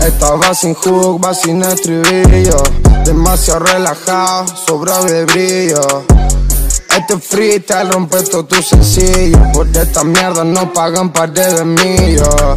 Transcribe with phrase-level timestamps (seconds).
[0.00, 2.60] Estaba sin hook, va sin estribillo.
[3.04, 6.04] Demasiado relajado, sobra de brillo.
[6.90, 9.38] Este freestyle rompe todo tu sencillo.
[9.52, 12.56] Porque esta mierda no pagan par de millos.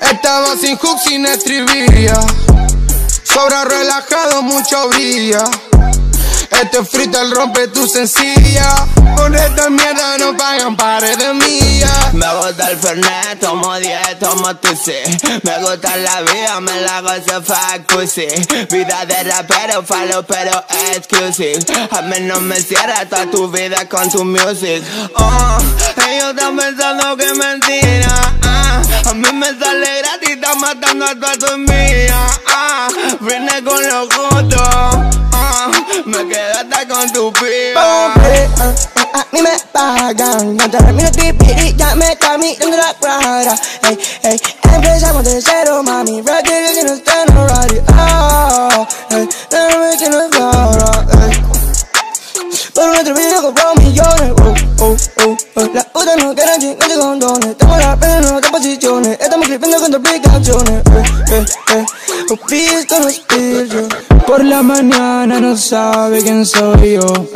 [0.00, 2.20] Estaba sin hook, sin estribillo.
[3.22, 5.71] Sobra relajado, mucho brillo
[6.62, 8.86] este freestyle rompe tu sencilla.
[9.16, 12.14] Con esta mierda no pagan pares de millas.
[12.14, 14.96] Me gusta el Fernet, tomo 10, tomo tu sí.
[15.42, 18.70] Me gusta la vida, me la gozo fuck.
[18.70, 21.58] Vida de rapero, falo pero exclusive.
[21.90, 24.82] A mí no me cierra toda tu vida con tu music.
[25.16, 25.58] Oh,
[26.08, 28.34] ellos están pensando que es mentira.
[28.42, 32.26] Ah, a mí me sale gratis, está matando a toda tu mía.
[32.46, 32.88] Ah,
[33.20, 34.91] vine con los gustos.
[36.12, 38.12] Me quedaste con tu piba.
[38.12, 40.56] a mí me pagan.
[40.58, 43.54] No te mi pipi, ya me está mirando la cara.
[43.88, 44.40] Ey, ey,
[44.74, 46.20] empezamos de cero, mami.
[46.20, 47.80] Ready, que no está no ready.
[47.96, 51.06] Oh, ey, no me que no es ahora.
[51.24, 51.42] Ey.
[52.74, 54.32] Por nuestro video compró millones.
[54.36, 55.70] Oh, oh, oh, oh.
[55.72, 57.56] Las putas no quieren chingarse con dones.
[57.56, 59.18] Tengo la pena en otras posiciones.
[59.18, 60.82] Estamos clipando con aplicaciones.
[60.84, 61.81] Eh, eh, eh.
[62.30, 62.86] Es
[64.26, 67.26] por la mañana no sabe quién soy yo.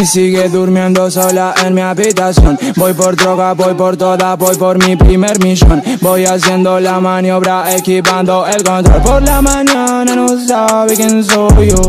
[0.00, 2.58] Y sigue durmiendo sola en mi habitación.
[2.76, 5.82] Voy por droga, voy por toda, voy por mi primer millón.
[6.00, 9.02] Voy haciendo la maniobra, equipando el control.
[9.02, 11.82] Por la mañana no sabe quién soy yo.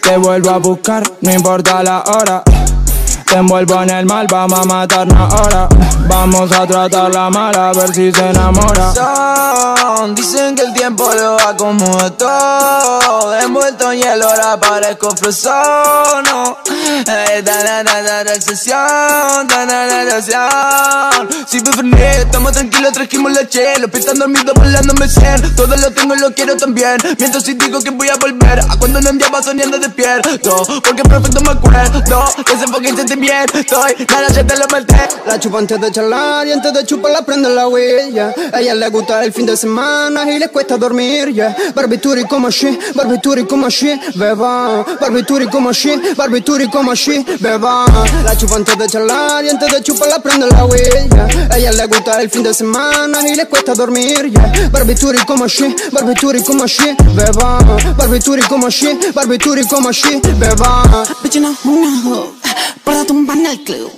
[0.00, 2.42] Te vuelvo a buscar, no importa la hora.
[3.26, 5.68] Te envuelvo en el mal, vamos a matarnos ahora.
[6.08, 12.10] Vamos a tratarla mal a ver si se enamora Dicen que el tiempo lo acomoda
[12.10, 16.24] todo Envuelto en hielo ahora parezco fresón
[17.06, 21.28] Hey, da, da, da, da, sesión, da, da, da, sesión.
[21.46, 21.60] Si
[21.90, 25.54] estamos tranquilos, trajimos la chelo Pistan dormido, volándome cien.
[25.56, 26.96] Todo lo tengo y lo quiero también.
[27.18, 30.64] Mientras si digo que voy a volver A cuando no andaba soñando despierto.
[30.82, 32.02] Porque perfecto me acuerdo
[32.44, 33.58] Que ese fucking sentimiento.
[33.58, 35.08] Estoy, nada, ya te lo maté.
[35.26, 38.34] La chupo antes de charlar y antes de chuparla prende la huella.
[38.52, 41.54] A ella le gusta el fin de semana y le cuesta dormir, yeah.
[42.52, 44.84] She, barbituri como she, beba.
[45.72, 47.86] She, barbituri como she, beba.
[48.24, 51.26] La chupo antes de charlar y antes de chuparla prende la huella.
[51.56, 55.74] Ella le gusta el fin de semana y le cuesta dormir, yeah Barbituri como she,
[55.90, 57.58] barbituri como she, beba
[57.96, 62.42] Barbituri como she, barbituri como she, beba Bitch, no, una
[62.84, 63.90] para tumbar en el club.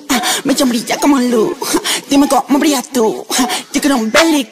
[0.45, 1.57] Me brilla como luz.
[2.09, 3.27] Dime cómo brillas tú.
[3.73, 4.49] Yo quiero un belly.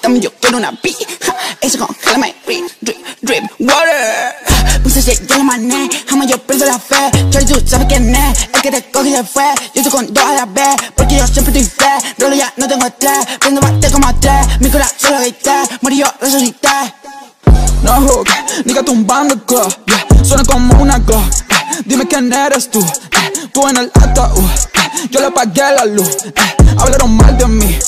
[0.00, 0.94] También yo quiero una B.
[1.60, 4.49] Eso con jálame, drip, drip, drip, water.
[5.00, 5.88] Shit, yo lo mané.
[6.08, 7.10] Jamás yo pierdo la fe.
[7.30, 8.48] Charlie, tú sabes quién es.
[8.52, 9.44] El que te coge y se fue.
[9.74, 10.76] Yo estoy con dos a la vez.
[10.94, 12.12] Porque yo siempre estoy fe.
[12.18, 13.26] Rolo ya no tengo estrés.
[13.38, 14.60] Prendo bate como tres.
[14.60, 15.52] Mi corazón solo grité.
[15.80, 16.68] Morí yo, resucité.
[17.82, 18.28] No hook,
[18.66, 20.24] nigga tumbando go, yeah.
[20.24, 21.82] Suena como una go, eh.
[21.86, 23.48] Dime quién eres tú, eh.
[23.52, 25.08] Tú en el ataúd, eh.
[25.10, 26.18] Yo le apagué la luz.
[26.78, 27.78] Hablaron mal de mí.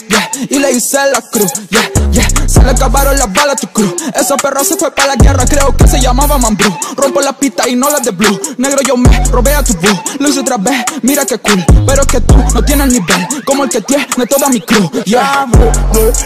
[0.53, 2.29] Y le hice la cruz, yeah, yeah.
[2.47, 3.95] Se le acabaron las balas a tu cruz.
[4.15, 6.71] Esa perra se fue para la guerra, creo que se llamaba Mambrú.
[6.95, 8.39] Rompo la pista y no la de blue.
[8.59, 10.03] Negro yo me robé a tu boo.
[10.21, 11.65] Hice otra vez, mira qué cool.
[11.87, 15.47] Pero que tú no tienes nivel, como el que tiene toda mi crew, yeah.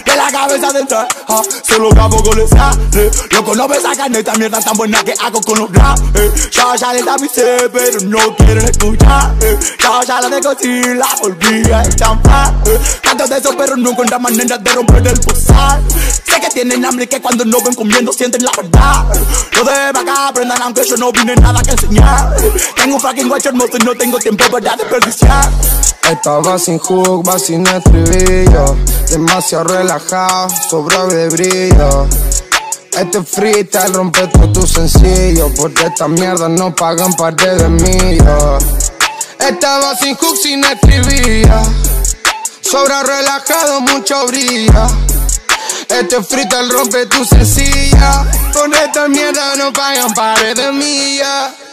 [0.04, 0.88] De la cabeza del
[1.28, 3.10] ah, solo el sale.
[3.30, 6.00] Loco, no me sacan esta mierda tan buena que hago con los rap.
[6.50, 9.34] Ya, ya les avisé, pero no quieren escuchar.
[9.40, 9.56] Eh.
[9.78, 12.52] Ya, ya la si la volví a estampar.
[13.28, 15.82] Pero no encuentran manera de romper el posar.
[15.90, 19.04] Sé que tienen hambre que cuando no ven comiendo sienten la verdad.
[19.52, 22.36] Lo de acá aprendan aunque yo no vine nada que enseñar.
[22.76, 25.50] Tengo un fucking guacho hermoso y no tengo tiempo para desperdiciar.
[26.08, 28.76] Estaba sin hook, va sin estribillo
[29.10, 32.06] Demasiado relajado, sobra de brillo
[32.96, 38.18] este freestyle rompe todo tu sencillo Porque esta mierda no pagan parte de mí
[39.38, 41.62] Estaba sin hook, sin escribía
[42.70, 44.88] Sobra relajado, mucho brilla.
[45.88, 51.65] Este freestyle rompe tu sencilla Con esta mierda no pagan pares de millas